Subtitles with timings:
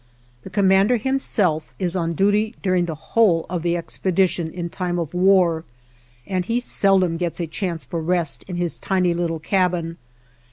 [0.41, 5.13] The commander, himself, is on duty during the whole of the expedition in time of
[5.13, 5.63] war,
[6.25, 9.97] and he seldom gets a chance for rest in his tiny little cabin.